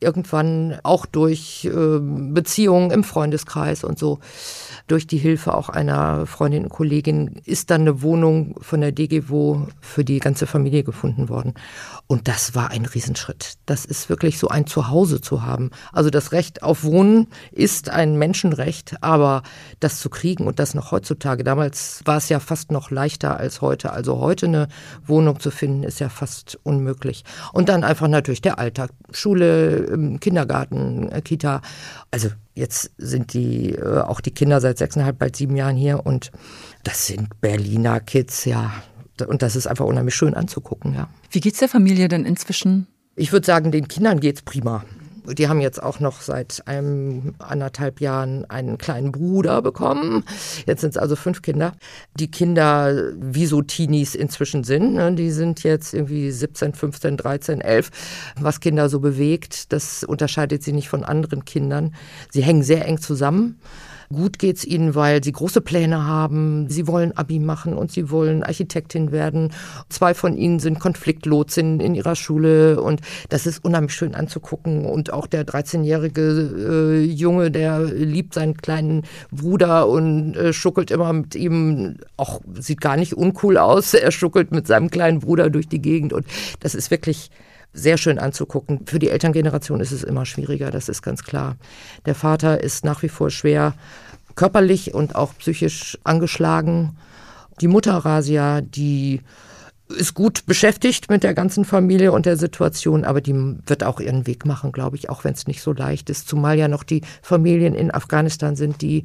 [0.00, 4.20] irgendwann auch durch äh, Beziehungen im Freundeskreis und so,
[4.88, 9.68] durch die Hilfe auch einer Freundin und Kollegin, ist dann eine Wohnung von der DGWO
[9.80, 11.54] für die ganze Familie gefunden worden.
[12.06, 13.54] Und das war ein Riesenschritt.
[13.66, 15.70] Das ist wirklich so ein Zuhause zu haben.
[15.92, 19.42] Also das Recht auf Wohnen ist ein Menschenrecht, aber
[19.78, 23.60] das zu kriegen und das noch heutzutage, damals war es ja fast noch leichter als
[23.60, 23.92] heute.
[23.92, 24.68] Also heute eine
[25.04, 27.24] Wohnung zu finden, ist ja fast unmöglich.
[27.52, 28.90] Und dann einfach natürlich der Alltag.
[29.10, 31.60] Schule, Kindergarten, äh, Kita.
[32.10, 36.30] Also jetzt sind die äh, auch die Kinder seit sechseinhalb, bald sieben Jahren hier und
[36.84, 38.72] das sind Berliner Kids, ja.
[39.26, 41.08] Und das ist einfach unheimlich schön anzugucken, ja.
[41.30, 42.86] Wie geht's der Familie denn inzwischen?
[43.16, 44.84] Ich würde sagen, den Kindern geht's prima.
[45.26, 50.24] Die haben jetzt auch noch seit einem anderthalb Jahren einen kleinen Bruder bekommen.
[50.66, 51.72] Jetzt sind es also fünf Kinder.
[52.18, 57.60] Die Kinder, wie so Teenies inzwischen sind, ne, die sind jetzt irgendwie 17, 15, 13,
[57.60, 57.90] 11.
[58.40, 61.94] Was Kinder so bewegt, das unterscheidet sie nicht von anderen Kindern.
[62.30, 63.60] Sie hängen sehr eng zusammen.
[64.10, 66.68] Gut geht's ihnen, weil sie große Pläne haben.
[66.70, 69.52] Sie wollen Abi machen und sie wollen Architektin werden.
[69.90, 74.86] Zwei von ihnen sind Konfliktlotsin in ihrer Schule und das ist unheimlich schön anzugucken.
[74.86, 81.12] Und auch der 13-jährige äh, Junge, der liebt seinen kleinen Bruder und äh, schuckelt immer
[81.12, 83.92] mit ihm, auch sieht gar nicht uncool aus.
[83.92, 86.24] Er schuckelt mit seinem kleinen Bruder durch die Gegend und
[86.60, 87.30] das ist wirklich
[87.72, 88.86] sehr schön anzugucken.
[88.86, 91.56] Für die Elterngeneration ist es immer schwieriger, das ist ganz klar.
[92.06, 93.74] Der Vater ist nach wie vor schwer
[94.34, 96.96] körperlich und auch psychisch angeschlagen.
[97.60, 99.20] Die Mutter Rasia, die
[99.88, 104.26] ist gut beschäftigt mit der ganzen Familie und der Situation, aber die wird auch ihren
[104.26, 106.28] Weg machen, glaube ich, auch wenn es nicht so leicht ist.
[106.28, 109.04] Zumal ja noch die Familien in Afghanistan sind, die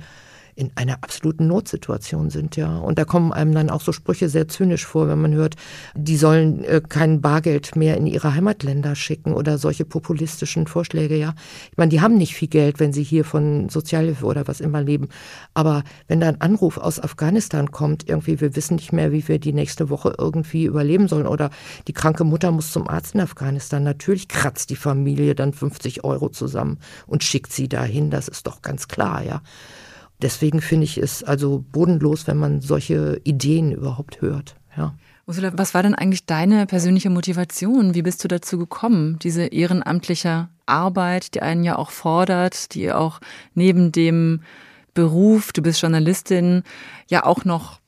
[0.55, 2.77] in einer absoluten Notsituation sind, ja.
[2.77, 5.55] Und da kommen einem dann auch so Sprüche sehr zynisch vor, wenn man hört,
[5.95, 11.35] die sollen äh, kein Bargeld mehr in ihre Heimatländer schicken oder solche populistischen Vorschläge, ja.
[11.71, 14.81] Ich meine, die haben nicht viel Geld, wenn sie hier von Sozialhilfe oder was immer
[14.81, 15.09] leben.
[15.53, 19.39] Aber wenn da ein Anruf aus Afghanistan kommt, irgendwie, wir wissen nicht mehr, wie wir
[19.39, 21.49] die nächste Woche irgendwie überleben sollen oder
[21.87, 26.29] die kranke Mutter muss zum Arzt in Afghanistan, natürlich kratzt die Familie dann 50 Euro
[26.29, 29.41] zusammen und schickt sie dahin, das ist doch ganz klar, ja.
[30.23, 34.55] Deswegen finde ich es also bodenlos, wenn man solche Ideen überhaupt hört.
[34.77, 34.95] Ja.
[35.27, 37.93] Ursula, was war denn eigentlich deine persönliche Motivation?
[37.93, 43.19] Wie bist du dazu gekommen, diese ehrenamtliche Arbeit, die einen ja auch fordert, die auch
[43.53, 44.41] neben dem
[44.93, 46.63] Beruf, du bist Journalistin,
[47.09, 47.79] ja auch noch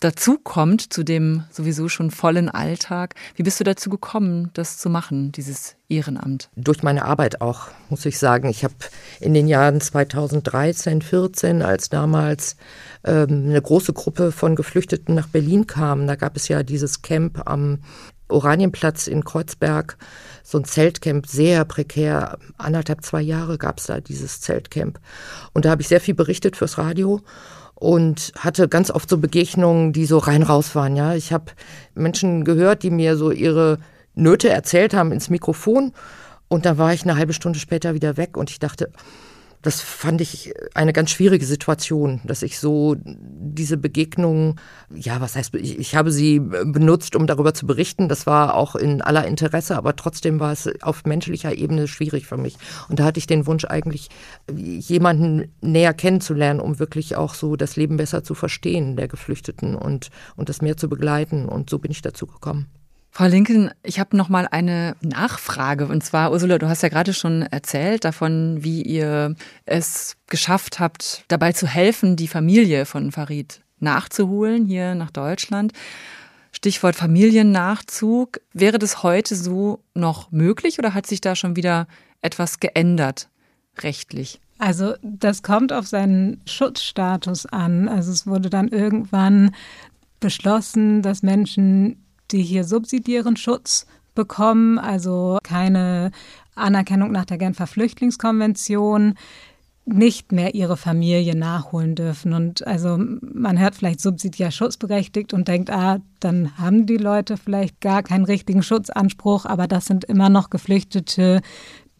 [0.00, 3.14] dazu kommt, zu dem sowieso schon vollen Alltag.
[3.36, 6.50] Wie bist du dazu gekommen, das zu machen, dieses Ehrenamt?
[6.56, 8.48] Durch meine Arbeit auch, muss ich sagen.
[8.48, 8.74] Ich habe
[9.20, 12.56] in den Jahren 2013, 14, als damals
[13.04, 17.46] ähm, eine große Gruppe von Geflüchteten nach Berlin kam, da gab es ja dieses Camp
[17.46, 17.78] am
[18.30, 19.96] Oranienplatz in Kreuzberg,
[20.50, 22.38] so ein Zeltcamp, sehr prekär.
[22.58, 24.98] Anderthalb, zwei Jahre gab es da dieses Zeltcamp.
[25.52, 27.20] Und da habe ich sehr viel berichtet fürs Radio
[27.76, 30.96] und hatte ganz oft so Begegnungen, die so rein raus waren.
[30.96, 31.52] Ja, ich habe
[31.94, 33.78] Menschen gehört, die mir so ihre
[34.14, 35.92] Nöte erzählt haben ins Mikrofon
[36.48, 38.90] und dann war ich eine halbe Stunde später wieder weg und ich dachte,
[39.62, 44.58] das fand ich eine ganz schwierige Situation, dass ich so diese Begegnungen,
[44.94, 48.08] ja, was heißt, ich, ich, habe sie benutzt, um darüber zu berichten.
[48.08, 52.38] Das war auch in aller Interesse, aber trotzdem war es auf menschlicher Ebene schwierig für
[52.38, 52.56] mich.
[52.88, 54.08] Und da hatte ich den Wunsch eigentlich,
[54.50, 60.08] jemanden näher kennenzulernen, um wirklich auch so das Leben besser zu verstehen der Geflüchteten und,
[60.36, 61.46] und das mehr zu begleiten.
[61.46, 62.66] Und so bin ich dazu gekommen.
[63.12, 65.86] Frau Lincoln, ich habe noch mal eine Nachfrage.
[65.86, 69.34] Und zwar, Ursula, du hast ja gerade schon erzählt davon, wie ihr
[69.66, 75.72] es geschafft habt, dabei zu helfen, die Familie von Farid nachzuholen hier nach Deutschland.
[76.52, 78.40] Stichwort Familiennachzug.
[78.52, 81.86] Wäre das heute so noch möglich oder hat sich da schon wieder
[82.22, 83.28] etwas geändert
[83.78, 84.40] rechtlich?
[84.58, 87.88] Also das kommt auf seinen Schutzstatus an.
[87.88, 89.54] Also es wurde dann irgendwann
[90.20, 96.10] beschlossen, dass Menschen, die hier subsidiären Schutz bekommen, also keine
[96.54, 99.14] Anerkennung nach der Genfer Flüchtlingskonvention,
[99.86, 102.32] nicht mehr ihre Familie nachholen dürfen.
[102.32, 107.80] Und also man hört vielleicht subsidiär schutzberechtigt und denkt, ah, dann haben die Leute vielleicht
[107.80, 111.40] gar keinen richtigen Schutzanspruch, aber das sind immer noch Geflüchtete,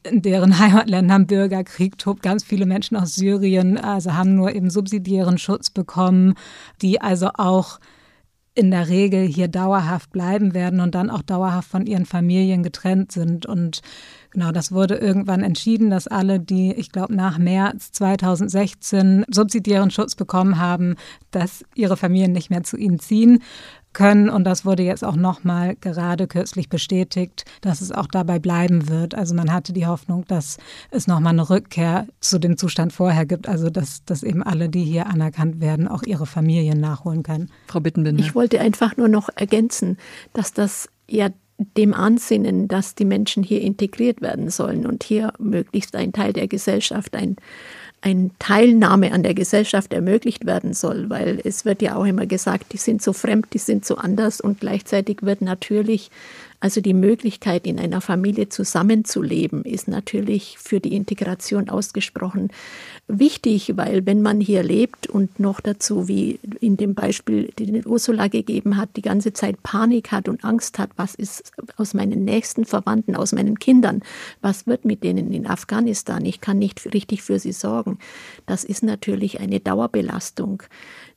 [0.03, 2.23] in deren Heimatländern Bürgerkrieg tobt.
[2.23, 6.35] Ganz viele Menschen aus Syrien also haben nur eben subsidiären Schutz bekommen,
[6.83, 7.81] die also auch
[8.61, 13.11] in der Regel hier dauerhaft bleiben werden und dann auch dauerhaft von ihren Familien getrennt
[13.11, 13.46] sind.
[13.46, 13.81] Und
[14.33, 20.14] genau, das wurde irgendwann entschieden, dass alle, die, ich glaube, nach März 2016 subsidiären Schutz
[20.14, 20.96] bekommen haben,
[21.31, 23.42] dass ihre Familien nicht mehr zu ihnen ziehen
[23.92, 24.29] können.
[24.29, 29.14] Und das wurde jetzt auch nochmal gerade kürzlich bestätigt, dass es auch dabei bleiben wird.
[29.14, 30.59] Also man hatte die Hoffnung, dass
[30.90, 33.48] es nochmal eine Rückkehr zu dem Zustand vorher gibt.
[33.48, 37.50] Also dass, dass eben alle, die hier anerkannt werden, auch ihre Familien nachholen können.
[37.66, 38.22] Frau Bittenbinder.
[38.22, 39.96] Ich wollte einfach nur noch ergänzen,
[40.33, 41.31] dass das ja
[41.76, 46.48] dem Ansinnen, dass die Menschen hier integriert werden sollen und hier möglichst ein Teil der
[46.48, 47.37] Gesellschaft, ein
[48.02, 52.72] eine Teilnahme an der Gesellschaft ermöglicht werden soll, weil es wird ja auch immer gesagt,
[52.72, 56.10] die sind so fremd, die sind so anders und gleichzeitig wird natürlich
[56.61, 62.51] also die Möglichkeit, in einer Familie zusammenzuleben, ist natürlich für die Integration ausgesprochen
[63.09, 68.29] wichtig, weil wenn man hier lebt und noch dazu, wie in dem Beispiel, den Ursula
[68.29, 72.66] gegeben hat, die ganze Zeit Panik hat und Angst hat, was ist aus meinen nächsten
[72.66, 74.03] Verwandten, aus meinen Kindern,
[74.42, 77.99] was wird mit denen in Afghanistan, ich kann nicht richtig für sie sorgen.
[78.46, 80.62] Das ist natürlich eine Dauerbelastung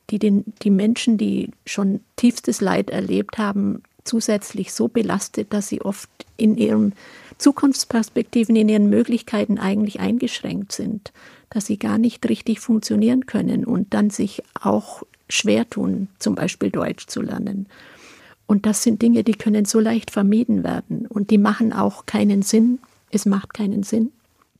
[0.09, 5.81] die den, die Menschen, die schon tiefstes Leid erlebt haben, zusätzlich so belastet, dass sie
[5.81, 6.93] oft in ihren
[7.37, 11.11] Zukunftsperspektiven, in ihren Möglichkeiten eigentlich eingeschränkt sind,
[11.49, 16.69] dass sie gar nicht richtig funktionieren können und dann sich auch schwer tun, zum Beispiel
[16.69, 17.67] Deutsch zu lernen.
[18.45, 22.41] Und das sind Dinge, die können so leicht vermieden werden und die machen auch keinen
[22.41, 22.79] Sinn.
[23.09, 24.11] Es macht keinen Sinn.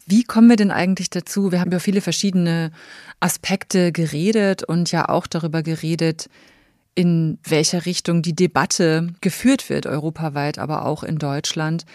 [0.06, 1.52] Wie kommen wir denn eigentlich dazu?
[1.52, 2.72] Wir haben über viele verschiedene
[3.20, 6.30] Aspekte geredet und ja auch darüber geredet,
[6.96, 11.86] in welcher Richtung die Debatte geführt wird, europaweit, aber auch in Deutschland.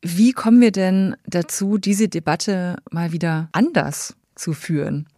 [0.00, 5.08] Wie kommen wir denn dazu, diese Debatte mal wieder anders zu führen?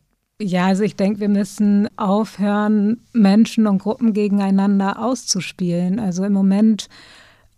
[0.41, 6.01] Ja, also ich denke, wir müssen aufhören, Menschen und Gruppen gegeneinander auszuspielen.
[6.01, 6.89] Also im Moment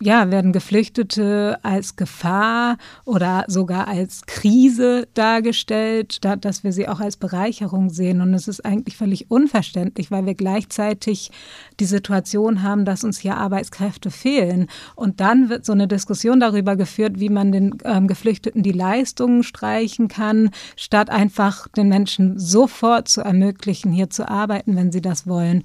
[0.03, 6.99] ja, werden Geflüchtete als Gefahr oder sogar als Krise dargestellt, statt dass wir sie auch
[6.99, 8.21] als Bereicherung sehen.
[8.21, 11.31] Und es ist eigentlich völlig unverständlich, weil wir gleichzeitig
[11.79, 14.67] die Situation haben, dass uns hier Arbeitskräfte fehlen.
[14.97, 19.45] Und dann wird so eine Diskussion darüber geführt, wie man den ähm, Geflüchteten die Leistungen
[19.45, 25.29] streichen kann, statt einfach den Menschen sofort zu ermöglichen, hier zu arbeiten, wenn sie das
[25.29, 25.63] wollen.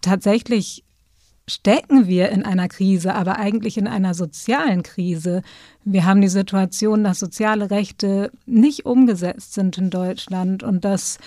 [0.00, 0.82] Tatsächlich
[1.48, 5.42] stecken wir in einer Krise, aber eigentlich in einer sozialen Krise.
[5.84, 11.18] Wir haben die Situation, dass soziale Rechte nicht umgesetzt sind in Deutschland und dass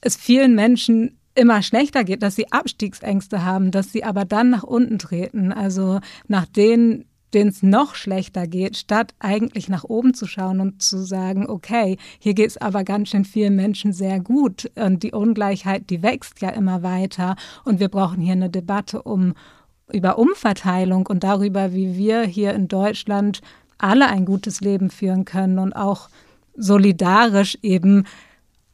[0.00, 4.62] es vielen Menschen immer schlechter geht, dass sie Abstiegsängste haben, dass sie aber dann nach
[4.62, 5.52] unten treten.
[5.52, 7.04] Also nach denen
[7.34, 11.98] denen es noch schlechter geht, statt eigentlich nach oben zu schauen und zu sagen, okay,
[12.18, 16.40] hier geht es aber ganz schön vielen Menschen sehr gut und die Ungleichheit, die wächst
[16.40, 19.34] ja immer weiter und wir brauchen hier eine Debatte um
[19.92, 23.40] über Umverteilung und darüber, wie wir hier in Deutschland
[23.78, 26.08] alle ein gutes Leben führen können und auch
[26.56, 28.04] solidarisch eben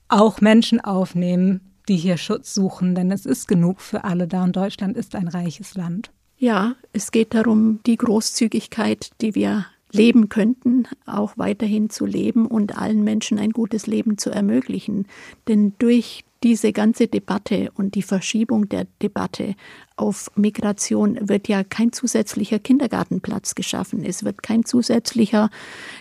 [0.08, 4.54] auch Menschen aufnehmen, die hier Schutz suchen, denn es ist genug für alle da und
[4.54, 6.12] Deutschland ist ein reiches Land.
[6.40, 12.78] Ja, es geht darum, die Großzügigkeit, die wir leben könnten, auch weiterhin zu leben und
[12.78, 15.06] allen Menschen ein gutes Leben zu ermöglichen.
[15.48, 19.54] Denn durch diese ganze Debatte und die Verschiebung der Debatte
[19.96, 24.02] auf Migration wird ja kein zusätzlicher Kindergartenplatz geschaffen.
[24.02, 25.50] Es wird kein zusätzlicher,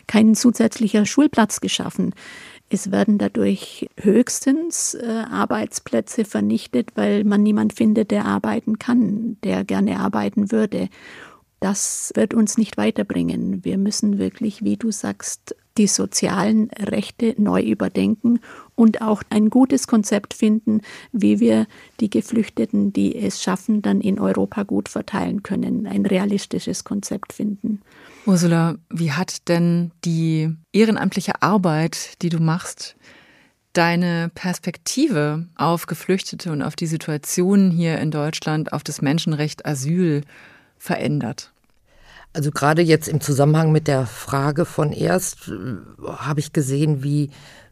[0.08, 2.13] kein zusätzlicher Schulplatz geschaffen.
[2.69, 9.63] Es werden dadurch höchstens äh, Arbeitsplätze vernichtet, weil man niemand findet, der arbeiten kann, der
[9.63, 10.89] gerne arbeiten würde.
[11.62, 13.65] das wird uns nicht weiterbringen.
[13.65, 18.39] Wir müssen wirklich, wie du sagst, die sozialen Rechte neu überdenken
[18.75, 21.67] und auch ein gutes Konzept finden, wie wir
[21.99, 25.88] die Geflüchteten, die es schaffen, dann in Europa gut verteilen können.
[25.88, 27.82] Ein realistisches Konzept finden.
[28.30, 32.95] Ursula, wie hat denn die ehrenamtliche Arbeit, die du machst,
[33.73, 40.21] deine Perspektive auf Geflüchtete und auf die Situation hier in Deutschland, auf das Menschenrecht Asyl
[40.77, 41.51] verändert?
[42.32, 47.32] Also gerade jetzt im Zusammenhang mit der Frage von erst äh, habe ich gesehen, wie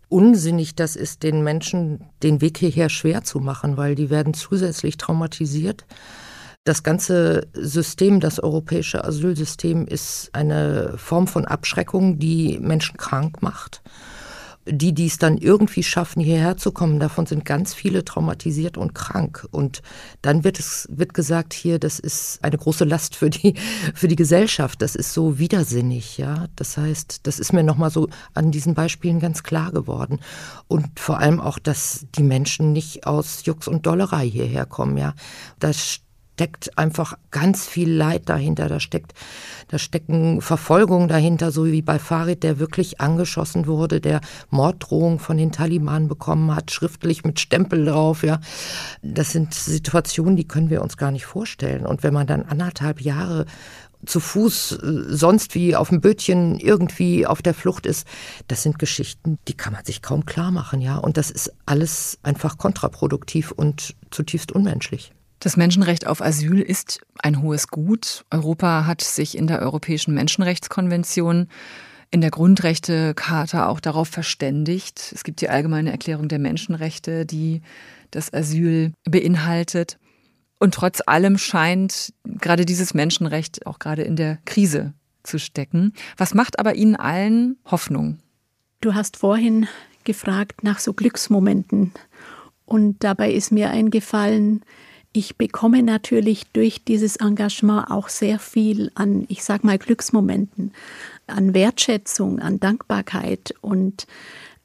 [0.10, 4.98] unsinnig das ist, den Menschen den Weg hierher schwer zu machen, weil die werden zusätzlich
[4.98, 5.86] traumatisiert.
[6.68, 13.82] Das ganze System, das europäische Asylsystem, ist eine Form von Abschreckung, die Menschen krank macht
[14.70, 18.94] die, die es dann irgendwie schaffen, hierher zu kommen, davon sind ganz viele traumatisiert und
[18.94, 19.48] krank.
[19.52, 19.82] Und
[20.22, 23.56] dann wird es, wird gesagt hier, das ist eine große Last für die,
[23.94, 24.82] für die Gesellschaft.
[24.82, 26.48] Das ist so widersinnig, ja.
[26.56, 30.20] Das heißt, das ist mir nochmal so an diesen Beispielen ganz klar geworden.
[30.68, 35.14] Und vor allem auch, dass die Menschen nicht aus Jux und Dollerei hierher kommen, ja.
[35.60, 36.02] Das
[36.38, 38.70] steckt einfach ganz viel Leid dahinter.
[38.70, 39.16] Da steckt,
[39.70, 44.22] da stecken Verfolgungen dahinter, so wie bei Farid, der wirklich angeschossen wurde, der
[44.52, 48.40] Morddrohungen von den Taliban bekommen hat, schriftlich mit Stempel drauf, ja.
[49.02, 51.88] Das sind Situationen, die können wir uns gar nicht vorstellen.
[51.88, 53.48] Und wenn man dann anderthalb Jahre
[54.06, 58.08] zu Fuß äh, sonst wie auf dem Bötchen irgendwie auf der Flucht ist,
[58.48, 60.98] das sind Geschichten, die kann man sich kaum klar machen, ja.
[60.98, 65.14] Und das ist alles einfach kontraproduktiv und zutiefst unmenschlich.
[65.40, 68.26] Das Menschenrecht auf Asyl ist ein hohes Gut.
[68.32, 71.48] Europa hat sich in der Europäischen Menschenrechtskonvention
[72.10, 75.12] in der Grundrechtecharta auch darauf verständigt.
[75.14, 77.62] Es gibt die allgemeine Erklärung der Menschenrechte, die
[78.12, 80.00] das Asyl beinhaltet.
[80.60, 85.94] Und trotz allem scheint gerade dieses Menschenrecht auch gerade in der Krise zu stecken.
[86.16, 88.20] Was macht aber Ihnen allen Hoffnung?
[88.82, 89.68] Du hast vorhin
[90.04, 91.92] gefragt nach so Glücksmomenten.
[92.66, 94.64] Und dabei ist mir eingefallen,
[95.18, 100.74] ich bekomme natürlich durch dieses Engagement auch sehr viel an, ich sag mal, Glücksmomenten,
[101.26, 104.06] an Wertschätzung, an Dankbarkeit und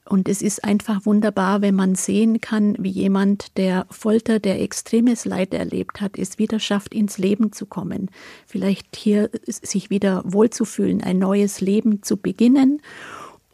[0.04, 5.24] und es ist einfach wunderbar, wenn man sehen kann, wie jemand, der Folter, der extremes
[5.24, 8.10] Leid erlebt hat, es wieder schafft, ins Leben zu kommen.
[8.44, 12.82] Vielleicht hier sich wieder wohlzufühlen, ein neues Leben zu beginnen.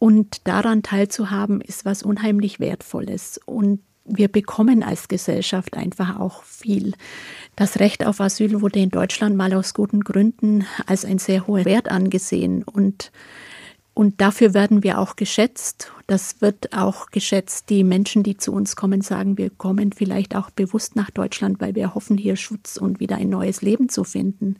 [0.00, 3.38] Und daran teilzuhaben, ist was unheimlich Wertvolles.
[3.44, 6.94] Und wir bekommen als Gesellschaft einfach auch viel.
[7.56, 11.64] Das Recht auf Asyl wurde in Deutschland mal aus guten Gründen als ein sehr hoher
[11.64, 13.12] Wert angesehen und
[13.98, 15.90] und dafür werden wir auch geschätzt.
[16.06, 17.68] Das wird auch geschätzt.
[17.68, 21.74] Die Menschen, die zu uns kommen, sagen, wir kommen vielleicht auch bewusst nach Deutschland, weil
[21.74, 24.54] wir hoffen, hier Schutz und wieder ein neues Leben zu finden.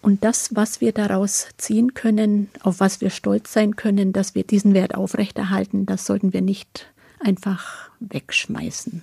[0.00, 4.44] Und das, was wir daraus ziehen können, auf was wir stolz sein können, dass wir
[4.44, 6.86] diesen Wert aufrechterhalten, das sollten wir nicht
[7.20, 9.02] einfach wegschmeißen.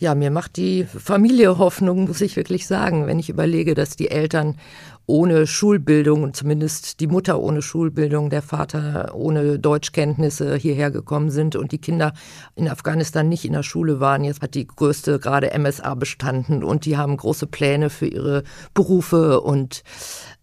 [0.00, 4.10] Ja, mir macht die Familie Hoffnung, muss ich wirklich sagen, wenn ich überlege, dass die
[4.10, 4.56] Eltern
[5.04, 11.72] ohne Schulbildung, zumindest die Mutter ohne Schulbildung, der Vater ohne Deutschkenntnisse hierher gekommen sind und
[11.72, 12.14] die Kinder
[12.56, 14.24] in Afghanistan nicht in der Schule waren.
[14.24, 19.42] Jetzt hat die größte gerade MSA bestanden und die haben große Pläne für ihre Berufe
[19.42, 19.82] und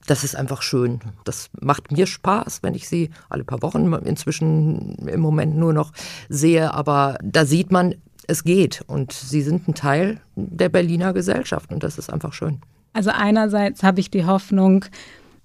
[0.06, 1.00] das ist einfach schön.
[1.26, 5.94] Das macht mir Spaß, wenn ich sie alle paar Wochen inzwischen im Moment nur noch
[6.30, 6.74] sehe.
[6.76, 7.96] Aber da sieht man,
[8.28, 8.84] es geht.
[8.88, 11.72] Und sie sind ein Teil der Berliner Gesellschaft.
[11.72, 12.60] Und das ist einfach schön.
[12.94, 14.86] Also einerseits habe ich die Hoffnung,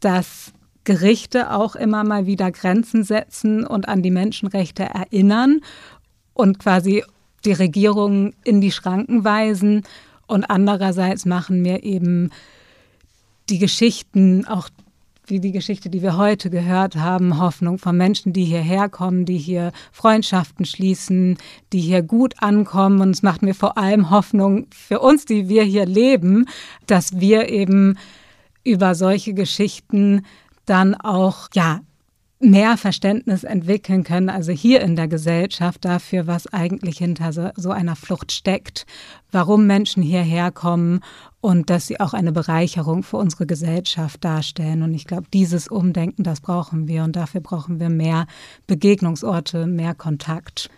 [0.01, 0.53] dass
[0.85, 5.61] Gerichte auch immer mal wieder Grenzen setzen und an die Menschenrechte erinnern
[6.35, 7.05] und quasi
[7.45, 9.83] die Regierungen in die Schranken weisen.
[10.27, 12.31] Und andererseits machen mir eben
[13.49, 14.69] die Geschichten, auch
[15.33, 19.39] wie die Geschichte, die wir heute gehört haben, Hoffnung von Menschen, die hierher kommen, die
[19.39, 21.39] hier Freundschaften schließen,
[21.73, 23.01] die hier gut ankommen.
[23.01, 26.45] Und es macht mir vor allem Hoffnung für uns, die wir hier leben,
[26.87, 27.97] dass wir eben
[28.63, 30.27] über solche Geschichten
[30.67, 31.81] dann auch, ja,
[32.43, 37.71] mehr Verständnis entwickeln können, also hier in der Gesellschaft dafür, was eigentlich hinter so, so
[37.71, 38.87] einer Flucht steckt,
[39.31, 41.01] warum Menschen hierher kommen
[41.41, 44.83] und dass sie auch eine Bereicherung für unsere Gesellschaft darstellen.
[44.83, 48.27] Und ich glaube, dieses Umdenken, das brauchen wir und dafür brauchen wir mehr
[48.67, 50.71] Begegnungsorte, mehr Kontakt.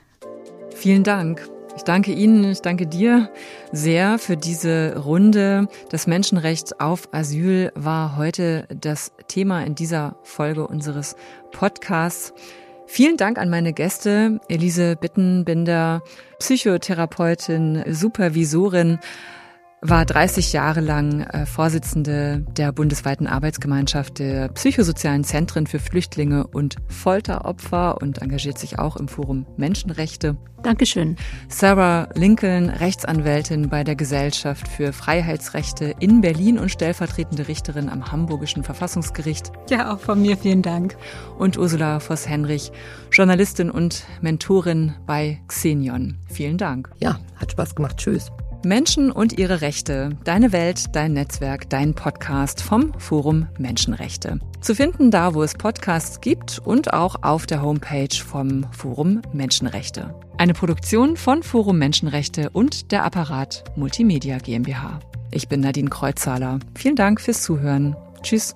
[0.74, 1.53] Vielen Dank.
[1.76, 3.30] Ich danke Ihnen, ich danke dir
[3.72, 5.66] sehr für diese Runde.
[5.90, 11.16] Das Menschenrecht auf Asyl war heute das Thema in dieser Folge unseres
[11.50, 12.32] Podcasts.
[12.86, 16.02] Vielen Dank an meine Gäste, Elise Bittenbinder,
[16.38, 19.00] Psychotherapeutin, Supervisorin
[19.86, 26.76] war 30 Jahre lang äh, Vorsitzende der bundesweiten Arbeitsgemeinschaft der psychosozialen Zentren für Flüchtlinge und
[26.88, 30.38] Folteropfer und engagiert sich auch im Forum Menschenrechte.
[30.62, 31.16] Dankeschön.
[31.48, 38.64] Sarah Lincoln, Rechtsanwältin bei der Gesellschaft für Freiheitsrechte in Berlin und stellvertretende Richterin am Hamburgischen
[38.64, 39.52] Verfassungsgericht.
[39.68, 40.96] Ja, auch von mir vielen Dank.
[41.36, 42.72] Und Ursula Voss-Henrich,
[43.12, 46.16] Journalistin und Mentorin bei Xenion.
[46.30, 46.90] Vielen Dank.
[47.00, 47.98] Ja, hat Spaß gemacht.
[47.98, 48.32] Tschüss.
[48.64, 50.16] Menschen und ihre Rechte.
[50.24, 54.38] Deine Welt, dein Netzwerk, dein Podcast vom Forum Menschenrechte.
[54.60, 60.14] Zu finden da, wo es Podcasts gibt und auch auf der Homepage vom Forum Menschenrechte.
[60.38, 65.00] Eine Produktion von Forum Menschenrechte und der Apparat Multimedia GmbH.
[65.30, 66.60] Ich bin Nadine Kreuzhaler.
[66.74, 67.96] Vielen Dank fürs Zuhören.
[68.22, 68.54] Tschüss.